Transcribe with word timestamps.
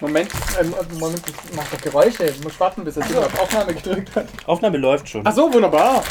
Moment, 0.00 0.30
ähm, 0.60 0.74
Moment, 0.98 1.22
ich 1.26 1.56
mach 1.56 1.64
doch 1.68 1.80
Geräusche. 1.80 2.24
Ich 2.24 2.44
muss 2.44 2.58
warten, 2.60 2.84
bis 2.84 2.96
er 2.96 3.04
so. 3.04 3.18
auf 3.20 3.40
Aufnahme 3.40 3.74
gedrückt 3.74 4.14
hat. 4.14 4.26
Aufnahme 4.46 4.78
läuft 4.78 5.08
schon. 5.08 5.22
Ach 5.24 5.34
so, 5.34 5.52
wunderbar. 5.52 6.04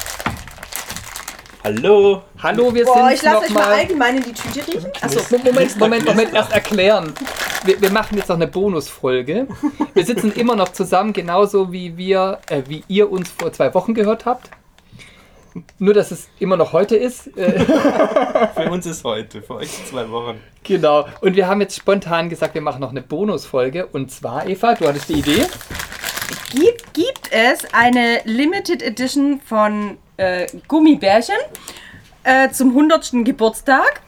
Hallo. 1.64 2.24
Hallo, 2.42 2.74
wir 2.74 2.84
Boah, 2.84 3.08
sind 3.08 3.14
ich 3.14 3.22
lasse 3.22 3.46
euch 3.46 3.50
mal 3.52 3.66
mal. 3.68 3.74
allgemein 3.80 4.18
in 4.18 4.24
die 4.24 4.34
Tüte 4.34 4.68
riechen. 4.68 4.92
Achso, 5.00 5.22
Moment, 5.38 5.80
Moment, 5.80 6.06
Moment, 6.06 6.34
erst 6.34 6.52
erklären. 6.52 7.14
Wir, 7.64 7.80
wir 7.80 7.92
machen 7.92 8.18
jetzt 8.18 8.28
noch 8.28 8.36
eine 8.36 8.48
Bonusfolge. 8.48 9.48
Wir 9.94 10.06
sitzen 10.06 10.34
immer 10.34 10.58
noch 10.58 10.70
zusammen, 10.70 11.14
genauso 11.14 11.72
wie 11.72 11.96
wir, 11.96 12.40
äh, 12.50 12.64
wie 12.68 12.84
ihr 12.90 13.10
uns 13.10 13.30
vor 13.30 13.54
zwei 13.54 13.74
Wochen 13.74 13.94
gehört 13.94 14.26
habt. 14.26 14.50
Nur, 15.78 15.94
dass 15.94 16.12
es 16.12 16.30
immer 16.40 16.58
noch 16.58 16.74
heute 16.74 16.96
ist. 16.96 17.28
Äh, 17.38 17.60
Für 18.56 18.72
uns 18.72 18.86
ist 18.86 19.04
heute, 19.04 19.42
für 19.42 19.56
euch 19.56 19.70
zwei 19.86 20.10
Wochen. 20.10 20.40
genau. 20.64 21.06
Und 21.22 21.36
wir 21.36 21.48
haben 21.48 21.62
jetzt 21.62 21.76
spontan 21.76 22.30
gesagt, 22.30 22.54
wir 22.56 22.62
machen 22.62 22.82
noch 22.82 22.90
eine 22.92 23.02
Bonusfolge. 23.02 23.86
Und 23.88 24.12
zwar, 24.12 24.48
Eva, 24.48 24.74
du 24.74 24.88
hattest 24.88 25.10
die 25.10 25.14
Idee. 25.20 25.46
gibt, 26.52 26.94
gibt 26.94 27.32
es 27.32 27.66
eine 27.74 28.22
Limited 28.26 28.82
Edition 28.82 29.40
von 29.46 29.98
äh, 30.18 30.48
Gummibärchen 30.68 31.36
äh, 32.24 32.50
zum 32.50 32.70
100. 32.70 33.24
Geburtstag. 33.24 34.02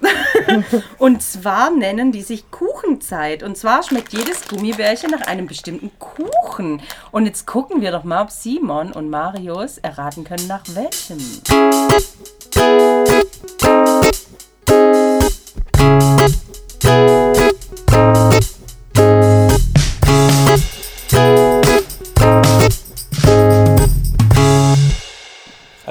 und 0.97 1.21
zwar 1.21 1.71
nennen 1.71 2.11
die 2.11 2.21
sich 2.21 2.49
Kuchenzeit. 2.51 3.43
Und 3.43 3.57
zwar 3.57 3.83
schmeckt 3.83 4.13
jedes 4.13 4.47
Gummibärchen 4.47 5.11
nach 5.11 5.27
einem 5.27 5.47
bestimmten 5.47 5.91
Kuchen. 5.99 6.81
Und 7.11 7.25
jetzt 7.25 7.45
gucken 7.45 7.81
wir 7.81 7.91
doch 7.91 8.03
mal, 8.03 8.23
ob 8.23 8.31
Simon 8.31 8.91
und 8.91 9.09
Marius 9.09 9.77
erraten 9.79 10.23
können, 10.23 10.47
nach 10.47 10.63
welchem. 10.73 11.19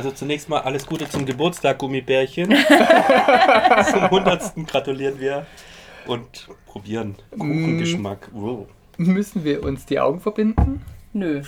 Also 0.04 0.16
zunächst 0.16 0.50
mal 0.50 0.60
alles 0.60 0.84
Gute 0.84 1.08
zum 1.08 1.24
Geburtstag, 1.24 1.78
Gummibärchen. 1.78 2.50
zum 3.90 4.02
100. 4.02 4.54
gratulieren 4.66 5.18
wir 5.18 5.46
und 6.06 6.46
probieren 6.66 7.14
Kuchengeschmack. 7.30 8.28
Wow. 8.32 8.66
Müssen 8.98 9.44
wir 9.44 9.62
uns 9.62 9.86
die 9.86 9.98
Augen 9.98 10.20
verbinden? 10.20 10.84
Nö. 11.14 11.40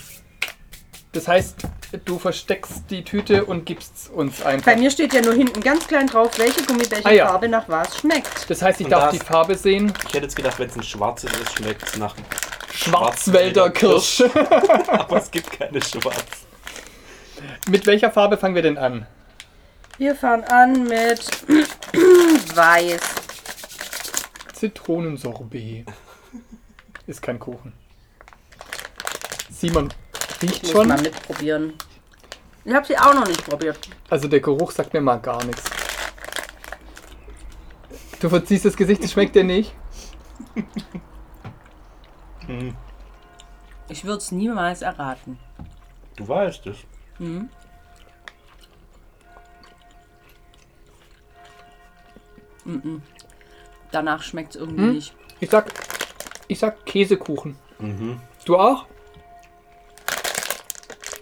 Das 1.12 1.28
heißt, 1.28 1.64
du 2.06 2.18
versteckst 2.18 2.84
die 2.88 3.04
Tüte 3.04 3.44
und 3.44 3.66
gibst 3.66 4.10
uns 4.10 4.42
einfach. 4.42 4.64
Bei 4.72 4.80
mir 4.80 4.90
steht 4.90 5.12
ja 5.12 5.20
nur 5.20 5.34
hinten 5.34 5.60
ganz 5.60 5.86
klein 5.86 6.06
drauf, 6.06 6.38
welche 6.38 6.62
Gummibärchenfarbe 6.62 7.46
Ah, 7.46 7.48
ja. 7.50 7.58
nach 7.58 7.68
was 7.68 7.98
schmeckt. 7.98 8.48
Das 8.48 8.62
heißt, 8.62 8.80
ich 8.80 8.86
Und 8.86 8.90
darf 8.92 9.10
die 9.10 9.18
Farbe 9.18 9.54
sehen. 9.54 9.92
Ich 10.08 10.14
hätte 10.14 10.24
jetzt 10.24 10.36
gedacht, 10.36 10.58
wenn 10.58 10.70
es 10.70 10.76
ein 10.76 10.82
schwarzes 10.82 11.30
ist, 11.30 11.58
schmeckt 11.58 11.82
es 11.82 11.98
nach 11.98 12.16
Schwarzwälder 12.72 13.68
Kirsch. 13.68 14.22
Aber 14.88 15.18
es 15.18 15.30
gibt 15.30 15.50
keine 15.58 15.82
schwarz. 15.82 16.45
Mit 17.68 17.86
welcher 17.86 18.10
Farbe 18.10 18.36
fangen 18.36 18.54
wir 18.54 18.62
denn 18.62 18.78
an? 18.78 19.06
Wir 19.98 20.14
fahren 20.14 20.44
an 20.44 20.84
mit 20.84 21.26
Weiß. 22.54 23.00
Zitronensorbet. 24.52 25.86
Ist 27.06 27.22
kein 27.22 27.38
Kuchen. 27.38 27.72
Simon 29.50 29.92
riecht 30.42 30.62
Muss 30.64 30.72
schon. 30.72 30.88
mal 30.88 31.00
mitprobieren. 31.00 31.72
Ich 32.64 32.74
habe 32.74 32.86
sie 32.86 32.98
auch 32.98 33.14
noch 33.14 33.26
nicht 33.26 33.44
probiert. 33.46 33.78
Also 34.10 34.28
der 34.28 34.40
Geruch 34.40 34.70
sagt 34.72 34.92
mir 34.92 35.00
mal 35.00 35.16
gar 35.16 35.42
nichts. 35.44 35.62
Du 38.20 38.28
verziehst 38.28 38.64
das 38.64 38.76
Gesicht, 38.76 39.04
das 39.04 39.12
schmeckt 39.12 39.34
dir 39.36 39.44
nicht. 39.44 39.74
Ich 43.88 44.04
würde 44.04 44.18
es 44.18 44.30
niemals 44.30 44.82
erraten. 44.82 45.38
Du 46.16 46.28
weißt 46.28 46.66
es. 46.68 46.78
Danach 53.92 54.22
schmeckt 54.22 54.50
es 54.54 54.56
irgendwie 54.60 54.82
Hm? 54.82 54.94
nicht. 54.94 55.14
Ich 55.40 55.50
sag, 55.50 55.66
ich 56.48 56.58
sag 56.58 56.84
Käsekuchen. 56.86 57.56
Mhm. 57.78 58.20
Du 58.44 58.56
auch? 58.56 58.86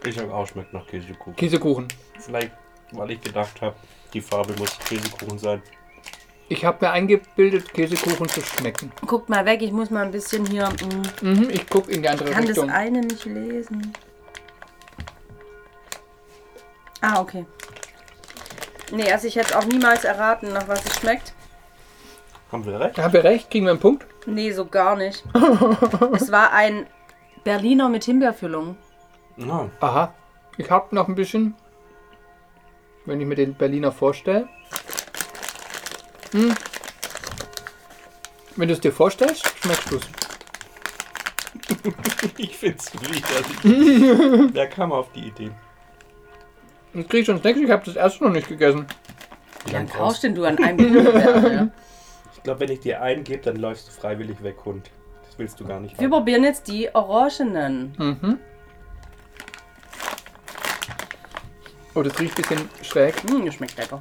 Ich 0.07 0.15
sag 0.15 0.31
auch, 0.31 0.47
schmeckt 0.47 0.73
nach 0.73 0.87
Käsekuchen. 0.87 1.37
Käsekuchen. 1.37 1.89
Vielleicht, 2.19 2.53
weil 2.93 3.11
ich 3.13 3.21
gedacht 3.21 3.61
habe, 3.61 3.75
die 4.13 4.21
Farbe 4.21 4.55
muss 4.59 4.79
Käsekuchen 4.81 5.39
sein. 5.39 5.63
Ich 6.49 6.65
habe 6.65 6.85
mir 6.85 6.93
eingebildet, 6.93 7.73
Käsekuchen 7.73 8.29
zu 8.29 8.41
schmecken. 8.43 8.93
Guckt 9.07 9.29
mal 9.31 9.45
weg, 9.47 9.63
ich 9.63 9.73
muss 9.73 9.91
mal 9.91 10.05
ein 10.05 10.11
bisschen 10.11 10.45
hier. 10.47 10.69
mm, 10.69 11.27
Mhm, 11.27 11.51
ich 11.51 11.67
guck 11.69 11.89
in 11.89 12.03
die 12.03 12.09
andere 12.09 12.31
kann 12.31 12.43
das 12.43 12.51
Richtung. 12.51 12.71
eine 12.71 13.01
nicht 13.01 13.25
lesen. 13.25 13.93
Ah, 17.05 17.21
okay. 17.21 17.45
Nee, 18.91 19.13
also 19.13 19.29
ich 19.29 19.37
hätte 19.37 19.59
auch 19.59 19.67
niemals 19.67 20.05
erraten, 20.05 20.55
nach 20.55 20.69
was 20.69 20.87
es 20.87 20.97
schmeckt. 21.01 21.35
Haben 22.51 22.65
wir 22.65 22.81
recht? 22.81 22.97
Haben 22.97 23.13
wir 23.13 23.25
recht? 23.25 23.51
Kriegen 23.51 23.67
wir 23.67 23.73
einen 23.73 23.81
Punkt? 23.81 24.07
Nee, 24.25 24.53
so 24.53 24.65
gar 24.65 24.97
nicht. 24.97 25.23
es 26.15 26.33
war 26.33 26.53
ein 26.53 26.87
Berliner 27.43 27.91
mit 27.91 28.05
Himbeerfüllung. 28.05 28.79
Nein. 29.37 29.71
Aha. 29.81 30.15
Ich 30.57 30.71
habe 30.71 30.95
noch 30.95 31.09
ein 31.09 31.15
bisschen. 31.15 31.55
Wenn 33.05 33.21
ich 33.21 33.27
mir 33.27 33.35
den 33.35 33.55
Berliner 33.55 33.93
vorstelle. 33.93 34.49
Hm. 36.33 36.55
Wenn 38.57 38.69
du 38.69 38.75
es 38.75 38.81
dir 38.81 38.93
vorstellst, 38.93 39.47
schmeckst 39.61 39.91
du 39.91 39.97
es. 39.97 40.09
Ich 42.39 42.57
find's 42.57 42.91
widerlich. 42.95 44.51
Wer 44.55 44.69
kam 44.69 44.91
auf 44.93 45.13
die 45.13 45.29
Idee? 45.29 45.51
Ich 46.95 47.09
krieg 47.09 47.27
schon 47.27 47.41
Snacks, 47.41 47.59
ich 47.59 47.71
habe 47.71 47.85
das 47.85 47.97
erste 47.97 48.25
noch 48.25 48.31
nicht 48.33 48.49
gegessen. 48.49 48.87
Wie 49.67 49.73
lange 49.73 49.89
brauchst 49.89 50.23
denn 50.23 50.35
du 50.35 50.45
an 50.45 50.63
einem 50.63 50.79
Gummibär? 50.79 51.71
Ich 52.35 52.43
glaube, 52.43 52.61
wenn 52.61 52.71
ich 52.71 52.81
dir 52.81 53.03
einen 53.03 53.25
gebe, 53.25 53.43
dann 53.43 53.57
läufst 53.57 53.89
du 53.89 53.93
freiwillig 53.93 54.43
weg, 54.43 54.57
Hund. 54.65 54.91
Das 55.27 55.39
willst 55.39 55.59
du 55.59 55.65
gar 55.67 55.81
nicht. 55.81 55.99
Wir 55.99 56.05
haben. 56.05 56.13
probieren 56.13 56.45
jetzt 56.45 56.69
die 56.69 56.95
Orangenen. 56.95 57.95
Mhm. 57.99 58.39
Oh, 61.95 62.03
das 62.03 62.19
riecht 62.21 62.37
ein 62.39 62.43
bisschen 62.43 62.69
schräg. 62.83 63.15
Hm, 63.29 63.47
das 63.47 63.55
schmeckt 63.55 63.77
lecker. 63.77 63.99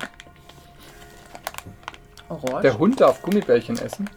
Orange? 2.29 2.61
Der 2.61 2.77
Hund 2.77 2.99
darf 2.99 3.21
Gummibärchen 3.21 3.77
essen. 3.79 4.09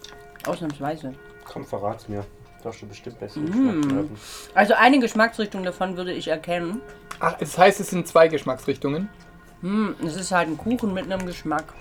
Ausnahmsweise. 0.47 1.15
Komm, 1.45 1.65
verrat's 1.65 2.09
mir. 2.09 2.25
Du 2.63 2.69
hast 2.69 2.79
schon 2.79 2.89
bestimmt 2.89 3.21
besser 3.21 3.41
Mm. 3.41 4.11
Also 4.55 4.75
eine 4.75 4.99
Geschmacksrichtung 4.99 5.63
davon 5.63 5.97
würde 5.97 6.13
ich 6.13 6.29
erkennen. 6.29 6.81
Ach, 7.21 7.35
das 7.39 7.57
heißt, 7.57 7.81
es 7.81 7.91
sind 7.91 8.07
zwei 8.07 8.29
Geschmacksrichtungen. 8.29 9.09
Hm, 9.63 9.95
es 10.05 10.17
ist 10.17 10.33
halt 10.33 10.49
ein 10.49 10.59
Kuchen 10.59 10.93
mit 10.93 11.11
einem 11.11 11.25
Geschmack. 11.27 11.73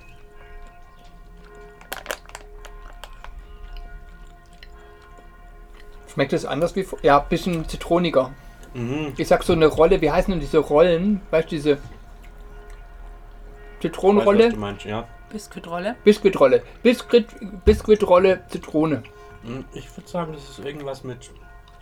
Schmeckt 6.14 6.34
es 6.34 6.46
anders 6.46 6.76
wie 6.76 6.84
vor? 6.84 7.00
Ja, 7.02 7.20
ein 7.22 7.30
bisschen 7.30 7.68
zitroniger. 7.68 8.32
Mhm. 8.74 9.14
Ich 9.18 9.28
sag 9.28 9.44
so 9.44 9.54
eine 9.54 9.68
Rolle, 9.68 10.02
wie 10.02 10.12
heißen 10.12 10.32
denn 10.32 10.40
diese 10.40 10.60
Rollen? 10.60 11.22
Weißt 11.32 11.48
du, 11.52 11.56
diese 11.56 11.72
Ich 11.72 11.78
weiß, 11.78 11.82
was 11.82 13.82
Zitronenrolle? 13.82 14.50
du 14.50 14.58
meinst, 14.58 14.86
ja. 14.86 15.08
Biskuitrolle. 15.32 15.96
Biskuitrolle. 16.04 16.64
Biskuit, 16.84 17.28
Biskuitrolle, 17.66 18.44
Zitrone. 18.48 19.04
Mm, 19.44 19.62
Ich 19.74 19.96
würde 19.98 20.10
sagen, 20.10 20.34
das 20.34 20.50
ist 20.50 20.60
irgendwas 20.60 21.04
mit. 21.04 21.30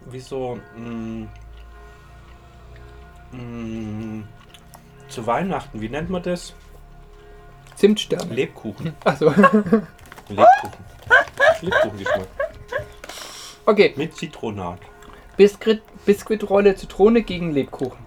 Wie 0.09 0.19
so. 0.19 0.57
mm, 0.75 1.25
mm, 3.33 4.23
zu 5.07 5.27
Weihnachten, 5.27 5.81
wie 5.81 5.89
nennt 5.89 6.09
man 6.09 6.23
das? 6.23 6.53
Zimtsterne. 7.75 8.33
Lebkuchen. 8.33 8.93
Achso. 9.03 9.25
Lebkuchen. 10.29 10.83
Lebkuchengeschmack. 11.61 12.27
Okay. 13.65 13.93
Mit 13.95 14.15
Zitronat. 14.15 14.79
Biskuit, 15.37 15.81
Biskuitrolle, 16.05 16.75
Zitrone 16.75 17.23
gegen 17.23 17.51
Lebkuchen. 17.51 18.03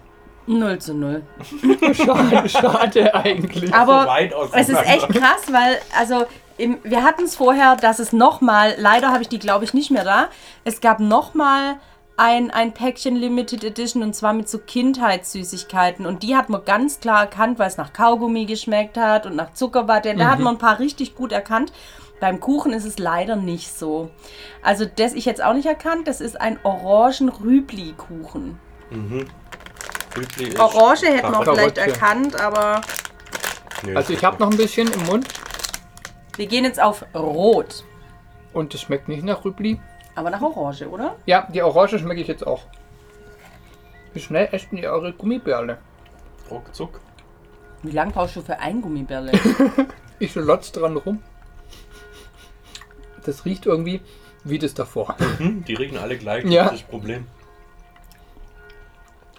0 0.47 0.79
zu 0.79 0.93
0. 0.93 1.23
Schade, 1.93 2.47
schade 2.49 3.15
eigentlich. 3.15 3.73
Aber 3.73 4.07
So 4.31 4.49
es 4.53 4.69
ist 4.69 4.85
echt 4.85 5.09
krass, 5.09 5.51
weil, 5.51 5.77
also, 5.97 6.25
im, 6.57 6.77
wir 6.83 7.03
hatten 7.03 7.23
es 7.23 7.35
vorher, 7.35 7.75
dass 7.75 7.99
es 7.99 8.13
nochmal, 8.13 8.75
leider 8.77 9.11
habe 9.11 9.21
ich 9.21 9.27
die, 9.27 9.39
glaube 9.39 9.65
ich, 9.65 9.73
nicht 9.73 9.91
mehr 9.91 10.05
da. 10.05 10.29
Es 10.63 10.79
gab 10.79 11.01
nochmal 11.01 11.75
ein, 12.17 12.49
ein 12.49 12.73
Päckchen 12.73 13.15
Limited 13.15 13.63
Edition 13.63 14.01
und 14.01 14.13
zwar 14.15 14.33
mit 14.33 14.49
so 14.49 14.57
Kindheitssüßigkeiten. 14.57 16.05
Und 16.07 16.23
die 16.23 16.35
hat 16.35 16.49
man 16.49 16.65
ganz 16.65 16.99
klar 16.99 17.21
erkannt, 17.21 17.59
weil 17.59 17.67
es 17.67 17.77
nach 17.77 17.93
Kaugummi 17.93 18.45
geschmeckt 18.45 18.97
hat 18.97 19.27
und 19.27 19.35
nach 19.35 19.53
Zuckerwatte. 19.53 20.15
Da 20.15 20.31
hat 20.31 20.39
man 20.39 20.55
ein 20.55 20.59
paar 20.59 20.79
richtig 20.79 21.15
gut 21.15 21.31
erkannt. 21.31 21.71
Beim 22.19 22.39
Kuchen 22.39 22.73
ist 22.73 22.85
es 22.85 22.97
leider 22.97 23.35
nicht 23.35 23.71
so. 23.71 24.09
Also, 24.63 24.85
das 24.85 25.13
ich 25.13 25.25
jetzt 25.25 25.43
auch 25.43 25.53
nicht 25.53 25.67
erkannt, 25.67 26.07
das 26.07 26.19
ist 26.19 26.41
ein 26.41 26.57
Orangen-Rübli-Kuchen. 26.63 28.57
Rübli 30.17 30.47
ist 30.47 30.59
Orange 30.59 31.03
hätten 31.05 31.29
wir 31.31 31.39
auch 31.39 31.43
Karotte. 31.43 31.51
vielleicht 31.61 31.77
erkannt, 31.77 32.41
aber 32.41 32.81
Also 33.93 34.13
ich 34.13 34.23
habe 34.23 34.39
noch 34.39 34.49
ein 34.49 34.57
bisschen 34.57 34.91
im 34.91 35.05
Mund. 35.05 35.27
wir 36.37 36.47
gehen 36.47 36.63
jetzt 36.63 36.81
auf 36.81 37.05
Rot. 37.13 37.83
Und 38.53 38.73
es 38.73 38.81
schmeckt 38.81 39.07
nicht 39.07 39.23
nach 39.23 39.45
Rübli. 39.45 39.79
Aber 40.17 40.31
nach 40.31 40.41
Orange, 40.41 40.89
oder? 40.89 41.15
Ja, 41.27 41.47
die 41.53 41.61
Orange 41.61 41.99
schmecke 41.99 42.21
ich 42.21 42.27
jetzt 42.27 42.45
auch. 42.45 42.63
Wie 44.13 44.19
schnell 44.19 44.49
essen 44.51 44.75
ihr 44.77 44.89
eure 44.91 45.13
Gummibärle? 45.13 45.77
Ruckzuck. 46.49 46.99
Wie 47.83 47.91
lange 47.91 48.11
brauchst 48.13 48.35
du 48.35 48.41
für 48.41 48.57
ein 48.59 48.81
Gummibärle? 48.81 49.31
Ich 50.19 50.33
lotz 50.33 50.71
dran 50.71 50.97
rum. 50.97 51.21
Das 53.23 53.45
riecht 53.45 53.67
irgendwie 53.67 54.01
wie 54.43 54.57
das 54.57 54.73
davor. 54.73 55.15
Hm, 55.37 55.63
die 55.65 55.75
riechen 55.75 55.99
alle 55.99 56.17
gleich, 56.17 56.43
Ja. 56.45 56.63
das 56.63 56.73
ist 56.73 56.81
das 56.81 56.89
Problem. 56.89 57.27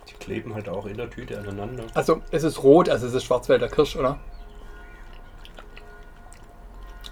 Die 0.08 0.14
kleben 0.14 0.54
halt 0.54 0.68
auch 0.68 0.86
in 0.86 0.96
der 0.96 1.10
Tüte 1.10 1.36
aneinander. 1.40 1.82
Also 1.94 2.22
es 2.30 2.44
ist 2.44 2.62
rot, 2.62 2.88
also 2.88 3.08
es 3.08 3.14
ist 3.14 3.24
Schwarzwälder 3.24 3.66
Kirsch, 3.68 3.96
oder? 3.96 4.20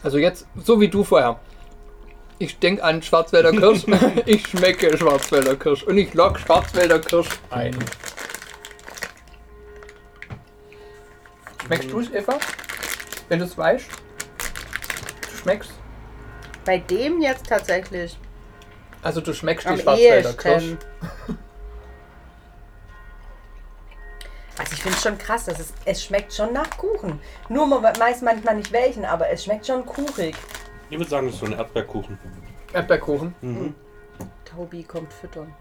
Also 0.05 0.19
jetzt, 0.19 0.47
so 0.55 0.81
wie 0.81 0.87
du 0.89 1.03
vorher. 1.03 1.41
Ich 2.39 2.59
denke 2.59 2.85
an 2.85 3.03
Schwarzwälder 3.03 3.53
Kirsch, 3.53 3.85
ich 4.27 4.47
schmecke 4.47 4.97
Schwarzwälder 4.97 5.57
Kirsch 5.57 5.83
und 5.85 5.97
ich 5.97 6.13
lock 6.13 6.39
Schwarzwälder 6.39 6.99
Kirsch 6.99 7.29
ein. 7.51 7.77
Schmeckst 11.65 11.91
du 11.91 12.01
es, 12.01 12.13
Eva? 12.13 12.39
Wenn 13.29 13.39
du 13.39 13.47
es 13.47 13.57
weißt? 13.57 13.87
Du 15.23 15.37
schmeckst? 15.39 15.73
Bei 16.65 16.79
dem 16.79 17.23
jetzt 17.23 17.47
tatsächlich. 17.47 18.19
Also 19.03 19.21
du 19.21 19.33
schmeckst 19.33 19.69
die 19.69 19.79
Schwarzwälder 19.79 20.33
Kirsch. 20.35 20.77
Also 24.59 24.73
ich 24.73 24.83
finde 24.83 24.97
es 24.97 25.03
schon 25.03 25.19
krass, 25.19 25.45
dass 25.45 25.61
es, 25.61 25.75
es 25.85 26.03
schmeckt 26.03 26.33
schon 26.33 26.55
nach 26.55 26.71
Kuchen. 26.79 27.21
Nur 27.51 27.67
man 27.67 27.83
weiß 27.83 28.23
manchmal 28.23 28.57
nicht 28.57 28.73
welchen, 28.73 29.05
aber 29.05 29.29
es 29.29 29.45
schmeckt 29.45 29.67
schon 29.67 29.85
kuchig. 29.85 30.35
Ich 30.91 30.99
würde 30.99 31.11
sagen, 31.11 31.27
das 31.27 31.35
ist 31.35 31.41
so 31.41 31.47
ein 31.47 31.53
Erdbeerkuchen. 31.53 32.19
Erdbeerkuchen. 32.73 33.75
Tobi 34.45 34.85
kommt 34.85 35.13
füttern. 35.13 35.53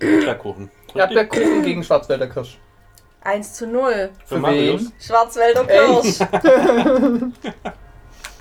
Erdbeerkuchen. 0.00 0.70
Erdbeerkuchen 0.94 1.62
gegen 1.62 1.84
Schwarzwälder 1.84 2.26
Kirsch. 2.28 2.58
1 3.22 3.54
zu 3.54 3.66
0. 3.66 4.10
Für 4.24 4.36
Für 4.40 4.42
wen? 4.46 4.92
Schwarzwälder 5.00 5.64
Kirsch. 5.64 6.20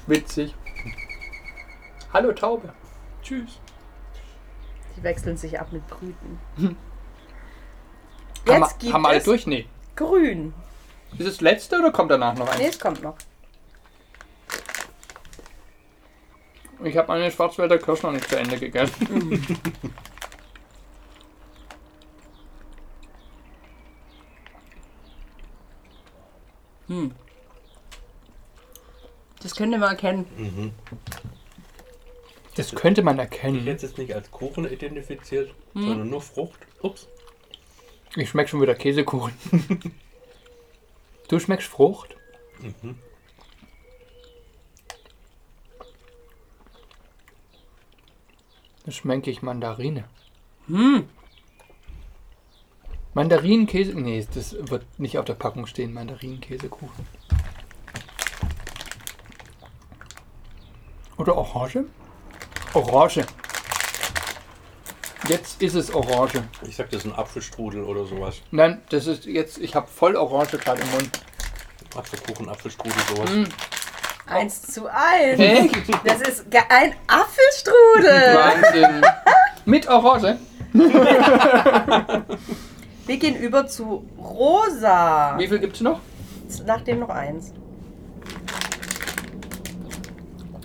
Witzig. 0.07 0.55
Hallo 2.13 2.31
Taube. 2.31 2.69
Tschüss. 3.21 3.59
Die 4.95 5.03
wechseln 5.03 5.35
sich 5.37 5.59
ab 5.59 5.67
mit 5.71 5.85
Brüten. 5.87 6.39
Haben, 6.57 6.77
Jetzt 8.45 8.47
wir- 8.47 8.67
gibt 8.79 8.93
haben 8.93 9.01
wir 9.01 9.09
alle 9.09 9.17
es 9.17 9.25
durch? 9.25 9.45
Nee. 9.45 9.67
grün. 9.95 10.53
Ist 11.13 11.19
es 11.21 11.25
das 11.35 11.41
letzte 11.41 11.79
oder 11.79 11.91
kommt 11.91 12.11
danach 12.11 12.33
noch 12.35 12.45
Nee, 12.57 12.65
eins? 12.65 12.75
es 12.75 12.79
kommt 12.79 13.03
noch. 13.03 13.15
Ich 16.83 16.95
habe 16.95 17.07
meine 17.07 17.31
Schwarzwälder 17.31 17.77
Kirsch 17.79 18.03
noch 18.03 18.11
nicht 18.11 18.29
zu 18.29 18.37
Ende 18.37 18.57
gegessen. 18.57 19.41
Das 29.41 29.55
könnte 29.55 29.77
man 29.77 29.89
erkennen. 29.89 30.73
Das 32.55 32.73
könnte 32.73 33.03
man 33.03 33.15
Ich 33.15 33.21
erkennen. 33.21 33.63
hätte 33.65 33.85
es 33.85 33.97
nicht 33.97 34.13
als 34.13 34.31
Kuchen 34.31 34.71
identifiziert, 34.71 35.53
sondern 35.73 36.09
nur 36.09 36.21
Frucht. 36.21 36.59
Ups. 36.81 37.07
Ich 38.15 38.29
schmecke 38.29 38.49
schon 38.49 38.61
wieder 38.61 38.75
Käsekuchen. 38.75 39.33
Du 41.29 41.39
schmeckst 41.39 41.67
Frucht? 41.67 42.15
Das 42.61 42.73
schmecke 48.95 49.29
ich 49.29 49.41
Mandarine. 49.41 50.05
Mandarinenkäse? 53.13 53.93
Nee, 53.93 54.25
das 54.33 54.55
wird 54.69 54.85
nicht 54.99 55.17
auf 55.17 55.25
der 55.25 55.33
Packung 55.33 55.65
stehen. 55.65 55.93
Mandarinenkäsekuchen. 55.93 57.05
Oder 61.17 61.35
Orange? 61.35 61.85
Orange. 62.73 63.25
Jetzt 65.27 65.61
ist 65.61 65.73
es 65.73 65.93
Orange. 65.93 66.43
Ich 66.67 66.75
sag, 66.75 66.89
das 66.91 67.03
ist 67.03 67.11
ein 67.11 67.17
Apfelstrudel 67.17 67.83
oder 67.83 68.05
sowas. 68.05 68.41
Nein, 68.51 68.81
das 68.89 69.07
ist 69.07 69.25
jetzt, 69.25 69.57
ich 69.57 69.75
habe 69.75 69.87
voll 69.87 70.15
Orange 70.15 70.57
gerade 70.57 70.81
im 70.81 70.91
Mund. 70.91 71.09
Apfelkuchen, 71.95 72.47
Apfelstrudel, 72.47 73.01
sowas. 73.09 73.29
1 74.27 74.61
zu 74.61 74.87
1. 74.87 75.39
Echt? 75.39 75.75
Das 76.03 76.21
ist 76.21 76.45
ein 76.69 76.93
Apfelstrudel. 77.07 78.35
Wahnsinn. 78.35 79.01
Mit 79.65 79.87
Orange? 79.87 80.37
Wir 83.05 83.17
gehen 83.17 83.35
über 83.37 83.67
zu 83.67 84.07
rosa. 84.17 85.35
Wie 85.37 85.47
viel 85.47 85.59
gibt's 85.59 85.81
noch? 85.81 86.01
Nachdem 86.65 86.99
noch 86.99 87.09
eins. 87.09 87.53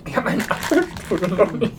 Ich 0.07 0.17
habe 0.17 0.29
einen 0.29 0.43
Apfelstrudel 0.51 1.29
noch 1.29 1.53
nicht. 1.53 1.73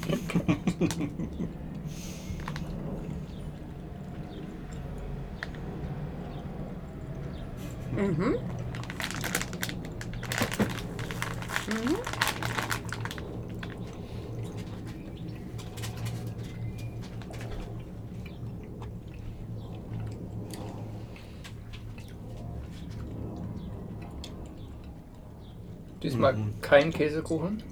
Diesmal 26.03 26.35
kein 26.61 26.91
Käsekuchen. 26.91 27.63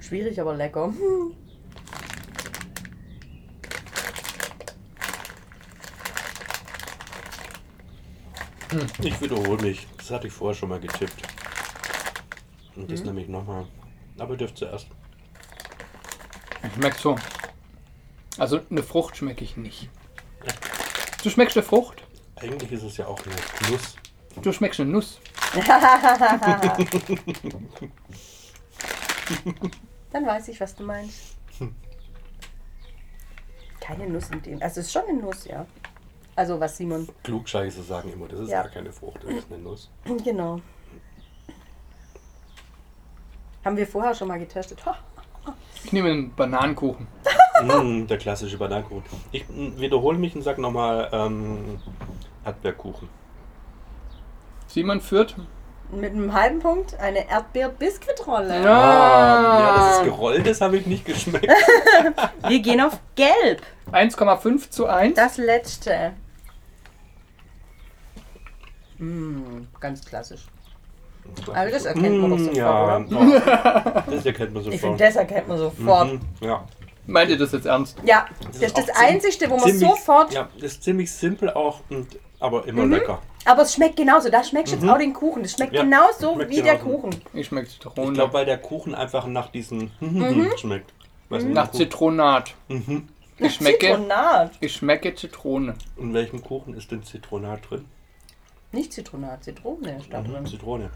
Schwierig, 0.00 0.40
aber 0.40 0.54
lecker. 0.54 0.92
Ich 9.02 9.20
wiederhole 9.20 9.60
mich. 9.60 9.86
Das 9.98 10.10
hatte 10.10 10.28
ich 10.28 10.32
vorher 10.32 10.54
schon 10.54 10.70
mal 10.70 10.80
getippt. 10.80 11.22
Und 12.74 12.90
das 12.90 13.04
nehme 13.04 13.20
ich 13.20 13.28
nochmal. 13.28 13.66
Aber 14.16 14.34
dürft 14.34 14.56
zuerst. 14.56 14.86
Schmeckt 16.74 16.98
so. 16.98 17.16
Also 18.38 18.60
eine 18.70 18.82
Frucht 18.82 19.18
schmecke 19.18 19.44
ich 19.44 19.58
nicht. 19.58 19.90
Du 21.22 21.30
schmeckst 21.30 21.56
eine 21.56 21.64
Frucht? 21.64 22.02
Eigentlich 22.36 22.72
ist 22.72 22.82
es 22.82 22.96
ja 22.96 23.06
auch 23.06 23.20
eine 23.24 23.34
Nuss. 23.70 23.94
Du 24.42 24.52
schmeckst 24.52 24.80
eine 24.80 24.90
Nuss. 24.90 25.20
Dann 30.12 30.26
weiß 30.26 30.48
ich, 30.48 30.60
was 30.60 30.74
du 30.74 30.82
meinst. 30.84 31.36
Keine 33.80 34.08
Nuss 34.08 34.30
in 34.30 34.42
dem. 34.42 34.62
Also 34.62 34.80
es 34.80 34.86
ist 34.86 34.92
schon 34.92 35.02
eine 35.08 35.20
Nuss, 35.20 35.44
ja. 35.44 35.66
Also 36.34 36.58
was 36.58 36.76
Simon. 36.76 37.08
Klugscheiße 37.24 37.82
sagen 37.82 38.12
immer, 38.12 38.26
das 38.28 38.40
ist 38.40 38.48
Ja. 38.50 38.62
gar 38.62 38.70
keine 38.70 38.92
Frucht, 38.92 39.22
das 39.24 39.30
ist 39.32 39.52
eine 39.52 39.62
Nuss. 39.62 39.90
Genau. 40.24 40.60
Haben 43.64 43.76
wir 43.76 43.86
vorher 43.86 44.12
schon 44.14 44.26
mal 44.28 44.38
getestet. 44.40 44.84
Ha. 44.86 44.98
Ich 45.84 45.92
nehme 45.92 46.10
einen 46.10 46.34
Bananenkuchen. 46.34 47.06
Mm, 47.62 48.06
der 48.06 48.18
klassische 48.18 48.58
Bananenkuchen. 48.58 49.02
Ich 49.32 49.48
mm, 49.48 49.78
wiederhole 49.78 50.18
mich 50.18 50.34
und 50.34 50.42
sage 50.42 50.60
nochmal 50.60 51.08
ähm, 51.12 51.78
Erdbeerkuchen. 52.44 53.08
Simon 54.66 55.00
führt. 55.00 55.36
Mit 55.90 56.12
einem 56.12 56.32
halben 56.32 56.60
Punkt 56.60 56.98
eine 56.98 57.28
Erdbeer-Biskuitrolle. 57.28 58.62
Ja. 58.62 59.58
ja, 59.60 59.76
das 59.76 59.98
ist 59.98 60.04
gerollt, 60.04 60.46
das 60.46 60.60
habe 60.62 60.78
ich 60.78 60.86
nicht 60.86 61.04
geschmeckt. 61.04 61.46
Wir 62.48 62.60
gehen 62.60 62.80
auf 62.80 62.98
Gelb. 63.14 63.60
1,5 63.92 64.70
zu 64.70 64.86
1. 64.86 65.14
Das 65.14 65.36
letzte. 65.36 66.12
Mm, 68.98 69.66
ganz 69.80 70.04
klassisch. 70.04 70.46
Aber 71.54 71.70
das 71.70 71.84
erkennt 71.84 72.18
man 72.20 72.30
doch 72.30 72.38
Mm, 72.38 72.44
sofort, 72.44 72.56
ja. 72.56 72.96
oder? 72.96 74.04
Das 74.10 74.26
erkennt 74.26 74.54
man 74.54 74.62
Ich 74.62 74.68
finde, 74.68 74.78
sofort. 74.80 75.00
das 75.00 75.16
erkennt 75.16 75.48
man 75.48 75.58
sofort. 75.58 76.12
Mhm, 76.14 76.20
ja. 76.40 76.64
Meint 77.06 77.30
ihr 77.30 77.38
das 77.38 77.52
jetzt 77.52 77.66
ernst? 77.66 77.96
Ja, 78.04 78.26
das 78.46 78.56
ist 78.56 78.62
ist 78.62 78.78
das 78.78 78.88
Einzige, 78.96 79.50
wo 79.50 79.56
man 79.56 79.64
ziemlich- 79.70 79.88
sofort. 79.88 80.32
Ja, 80.32 80.48
das 80.54 80.72
ist 80.72 80.82
ziemlich 80.84 81.10
simpel 81.10 81.50
auch, 81.50 81.80
und, 81.90 82.18
aber 82.38 82.66
immer 82.66 82.86
lecker. 82.86 83.20
Aber 83.44 83.62
es 83.62 83.74
schmeckt 83.74 83.96
genauso. 83.96 84.28
Da 84.30 84.44
schmeckst 84.44 84.72
du 84.72 84.76
jetzt 84.78 84.88
auch 84.88 84.98
den 84.98 85.12
Kuchen. 85.12 85.42
Das 85.42 85.52
schmeckt 85.52 85.72
Ja, 85.74 85.82
genauso 85.82 86.34
schmeckt 86.34 86.50
wie 86.50 86.62
der 86.62 86.76
genauso. 86.76 86.98
Kuchen. 86.98 87.20
Ich 87.32 87.46
schmecke 87.48 87.66
Ich 87.66 87.72
Zitrone. 87.80 88.12
glaube, 88.12 88.32
weil 88.34 88.44
der 88.46 88.58
Kuchen 88.58 88.94
einfach 88.94 89.26
nach 89.26 89.50
diesen 89.50 89.90
schmeckt. 90.58 90.92
Weiß 91.28 91.42
nicht, 91.42 91.54
Nach 91.54 91.66
Kuchen- 91.72 91.78
Zitronat. 91.78 92.54
Mhm. 92.68 93.08
Ich 93.38 93.54
schmecke, 93.54 93.86
Zitronat. 93.88 94.52
ich 94.60 94.72
schmecke 94.74 95.14
Zitrone. 95.16 95.74
In 95.96 96.14
welchem 96.14 96.40
Kuchen 96.42 96.74
ist 96.74 96.92
denn 96.92 97.02
Zitronat 97.02 97.68
drin? 97.68 97.84
Nicht 98.70 98.92
Zitronat, 98.92 99.42
Zitrone 99.42 99.96
ist 99.98 100.12
da 100.12 100.20
Mhm, 100.20 100.32
drin. 100.32 100.46
Zitrone. 100.46 100.90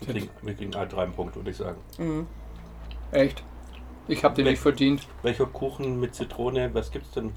Wir 0.00 0.14
kriegen, 0.14 0.30
wir 0.42 0.54
kriegen 0.54 0.74
alle 0.76 0.86
drei 0.86 1.02
einen 1.02 1.12
Punkt, 1.12 1.34
würde 1.34 1.50
ich 1.50 1.56
sagen. 1.56 1.78
Echt? 3.10 3.42
Ich 4.08 4.22
habe 4.24 4.34
den 4.34 4.44
nicht 4.46 4.60
verdient. 4.60 5.06
Welcher 5.22 5.46
Kuchen 5.46 5.98
mit 6.00 6.14
Zitrone, 6.14 6.70
was 6.74 6.90
gibt's 6.90 7.10
denn? 7.12 7.32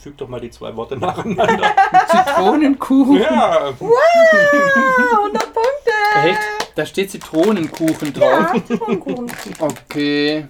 Füg 0.00 0.18
doch 0.18 0.28
mal 0.28 0.40
die 0.40 0.50
zwei 0.50 0.74
Worte 0.76 0.96
nacheinander. 0.98 1.72
Zitronenkuchen. 2.08 3.16
ja, 3.16 3.30
Ah, 3.30 3.68
100 3.70 5.42
Punkte! 5.42 6.26
Echt? 6.26 6.38
Da 6.74 6.84
steht 6.86 7.10
Zitronenkuchen 7.10 8.12
drauf. 8.12 8.54
Ja, 8.54 8.64
Zitronenkuchen. 8.66 9.32
Okay. 9.58 10.46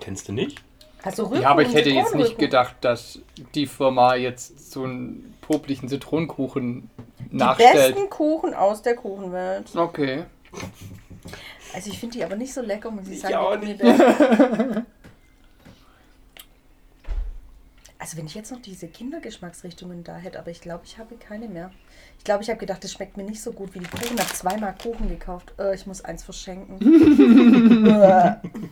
kennst 0.00 0.28
du 0.28 0.32
nicht? 0.32 0.62
Hast 1.02 1.18
du 1.18 1.22
Rührkuchen? 1.24 1.42
Ja, 1.42 1.50
aber 1.50 1.62
ich 1.62 1.74
hätte 1.74 1.90
jetzt 1.90 2.14
nicht 2.14 2.38
gedacht, 2.38 2.76
dass 2.80 3.18
die 3.54 3.66
Firma 3.66 4.14
jetzt 4.14 4.72
so 4.72 4.84
einen 4.84 5.34
poplichen 5.42 5.88
Zitronenkuchen 5.88 6.88
Die 7.30 7.36
nachstellt. 7.36 7.94
besten 7.94 8.08
Kuchen 8.08 8.54
aus 8.54 8.80
der 8.80 8.94
Kuchenwelt. 8.96 9.74
Okay. 9.76 10.24
Also 11.74 11.90
ich 11.90 11.98
finde 11.98 12.16
die 12.18 12.24
aber 12.24 12.36
nicht 12.36 12.54
so 12.54 12.60
lecker, 12.62 12.90
muss 12.90 13.08
ich 13.08 13.14
Ich 13.14 13.20
sagen. 13.22 13.34
auch 13.34 13.58
nicht. 13.58 13.80
Also 17.96 18.18
wenn 18.18 18.26
ich 18.26 18.34
jetzt 18.34 18.52
noch 18.52 18.60
diese 18.60 18.86
Kindergeschmacksrichtungen 18.86 20.04
da 20.04 20.16
hätte, 20.16 20.38
aber 20.38 20.50
ich 20.50 20.60
glaube, 20.60 20.82
ich 20.84 20.98
habe 20.98 21.14
keine 21.16 21.48
mehr. 21.48 21.70
Ich 22.18 22.24
glaube, 22.24 22.42
ich 22.42 22.50
habe 22.50 22.58
gedacht, 22.60 22.84
das 22.84 22.92
schmeckt 22.92 23.16
mir 23.16 23.22
nicht 23.22 23.40
so 23.40 23.50
gut 23.50 23.72
wie 23.72 23.78
die 23.78 23.86
Kuchen. 23.86 24.14
Ich 24.16 24.20
habe 24.20 24.30
zweimal 24.34 24.74
Kuchen 24.82 25.08
gekauft. 25.08 25.54
Äh, 25.58 25.74
ich 25.74 25.86
muss 25.86 26.04
eins 26.04 26.22
verschenken. 26.22 26.78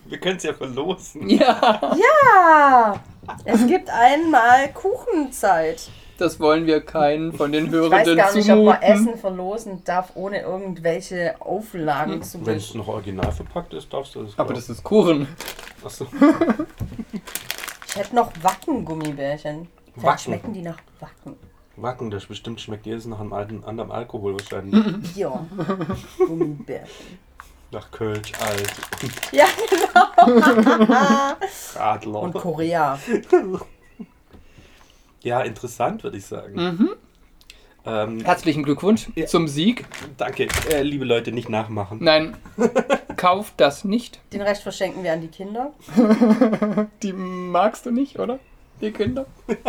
Wir 0.05 0.19
können 0.19 0.37
es 0.37 0.43
ja 0.43 0.53
verlosen. 0.53 1.27
Ja, 1.29 1.95
ja, 1.97 3.01
es 3.45 3.65
gibt 3.65 3.89
einmal 3.89 4.71
Kuchenzeit. 4.73 5.89
Das 6.17 6.39
wollen 6.39 6.65
wir 6.65 6.81
keinen 6.81 7.33
von 7.33 7.51
den 7.51 7.65
Ich 7.67 7.71
weiß 7.71 7.79
Hörenden 7.79 8.17
gar 8.17 8.33
nicht, 8.35 8.49
ob 8.51 8.65
man. 8.65 8.81
Essen 8.81 9.17
verlosen 9.17 9.83
darf, 9.83 10.11
ohne 10.15 10.41
irgendwelche 10.41 11.35
Auflagen 11.39 12.21
zu 12.23 12.45
Wenn 12.45 12.57
es 12.57 12.73
noch 12.73 12.87
original 12.87 13.31
verpackt 13.31 13.73
ist, 13.73 13.91
darfst 13.93 14.15
du 14.15 14.23
das. 14.23 14.37
Aber 14.37 14.53
das 14.53 14.69
ist 14.69 14.83
Kuchen. 14.83 15.27
Achso. 15.83 16.07
Ich 17.95 17.99
hätte 17.99 18.15
noch 18.15 18.31
Wacken-Gummibärchen. 18.41 19.67
Vielleicht 19.93 20.03
Wacken. 20.03 20.17
schmecken 20.19 20.53
die 20.53 20.63
nach 20.63 20.77
Wacken. 20.99 21.35
Wacken, 21.75 22.09
das 22.09 22.25
bestimmt 22.25 22.59
schmeckt 22.59 22.87
jedes 22.87 23.05
nach 23.05 23.19
einem 23.19 23.33
alten, 23.33 23.63
anderen 23.65 23.91
Alkohol 23.91 24.33
wahrscheinlich. 24.33 24.83
Ja, 25.15 25.45
Gummibärchen. 26.17 27.19
nach 27.71 27.91
Kölsch, 27.91 28.31
alt, 28.39 28.73
Ja, 29.31 29.45
Radler. 31.75 32.19
und 32.21 32.33
Korea. 32.33 32.97
Ja, 35.23 35.41
interessant, 35.41 36.03
würde 36.03 36.17
ich 36.17 36.25
sagen. 36.25 36.53
Mhm. 36.55 36.89
Ähm, 37.85 38.19
Herzlichen 38.23 38.63
Glückwunsch 38.63 39.09
Ja. 39.15 39.25
zum 39.25 39.47
Sieg. 39.49 39.85
danke, 40.17 40.47
äh, 40.71 40.83
liebe 40.83 41.03
Leute, 41.03 41.31
nicht 41.33 41.49
nachmachen. 41.49 41.97
Nein, 42.01 42.37
kauft 43.17 43.55
das 43.57 43.83
nicht. 43.83 44.19
Den 44.31 44.41
Rest 44.41 44.63
verschenken 44.63 45.03
wir 45.03 45.11
an 45.11 45.19
die 45.21 45.27
Kinder. 45.27 45.73
Die 47.03 47.11
magst 47.11 47.85
du 47.85 47.91
nicht, 47.91 48.19
oder? 48.19 48.39
Die 48.81 48.91
Kinder? 48.91 49.25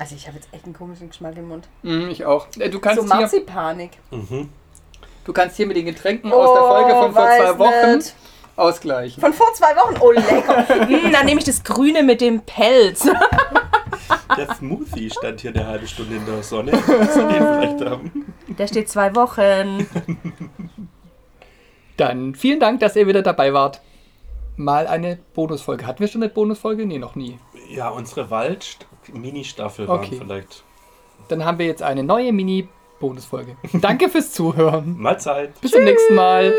Also 0.00 0.14
ich 0.14 0.28
habe 0.28 0.36
jetzt 0.36 0.48
echt 0.54 0.64
einen 0.64 0.74
komischen 0.74 1.08
Geschmack 1.08 1.36
im 1.36 1.48
Mund. 1.48 1.66
Mhm, 1.82 2.08
ich 2.08 2.24
auch. 2.24 2.46
Äh, 2.60 2.70
Du 2.70 2.78
kannst, 2.78 3.00
so 3.00 3.06
hier, 3.12 3.20
Marzipanik. 3.20 3.90
Mhm. 4.12 4.48
du 5.24 5.32
kannst 5.32 5.56
hier 5.56 5.66
mit 5.66 5.76
den 5.76 5.86
Getränken 5.86 6.32
aus 6.32 6.52
der 6.54 6.62
Folge 6.62 6.90
von 6.92 7.12
vor 7.12 7.24
Oh, 7.28 7.36
zwei 7.42 7.58
Wochen 7.58 7.96
nicht. 7.96 8.14
ausgleichen. 8.54 9.20
Von 9.20 9.32
vor 9.32 9.52
zwei 9.54 9.74
Wochen? 9.74 9.96
Oh, 10.00 10.12
lecker. 10.12 10.86
mm, 10.86 11.10
dann 11.12 11.26
nehme 11.26 11.40
ich 11.40 11.46
das 11.46 11.64
Grüne 11.64 12.04
mit 12.04 12.20
dem 12.20 12.42
Pelz. 12.42 13.08
Der 14.38 14.54
Smoothie 14.54 15.10
stand 15.10 15.40
hier 15.40 15.52
eine 15.54 15.66
halbe 15.66 15.86
Stunde 15.86 16.16
in 16.16 16.24
der 16.26 16.42
Sonne. 16.42 16.70
Den 16.72 16.80
vielleicht 16.82 17.84
haben? 17.84 18.34
Der 18.56 18.66
steht 18.66 18.88
zwei 18.88 19.14
Wochen. 19.14 19.86
Dann 21.96 22.34
vielen 22.34 22.60
Dank, 22.60 22.80
dass 22.80 22.96
ihr 22.96 23.06
wieder 23.06 23.22
dabei 23.22 23.52
wart. 23.52 23.80
Mal 24.56 24.86
eine 24.86 25.18
Bonusfolge. 25.34 25.86
Hatten 25.86 26.00
wir 26.00 26.08
schon 26.08 26.22
eine 26.22 26.32
Bonusfolge? 26.32 26.86
Nee, 26.86 26.98
noch 26.98 27.14
nie. 27.16 27.38
Ja, 27.70 27.88
unsere 27.90 28.30
Wald-Mini-Staffel 28.30 29.86
waren 29.88 30.00
Okay. 30.00 30.18
vielleicht. 30.20 30.64
Dann 31.28 31.44
haben 31.44 31.58
wir 31.58 31.66
jetzt 31.66 31.82
eine 31.82 32.02
neue 32.02 32.32
Mini-Bonusfolge. 32.32 33.56
Danke 33.74 34.08
fürs 34.08 34.32
Zuhören. 34.32 34.96
Mahlzeit. 34.98 35.60
Bis 35.60 35.72
zum 35.72 35.84
nächsten 35.84 36.14
Mal. 36.14 36.54